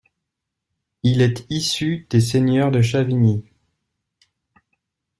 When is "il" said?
1.03-1.21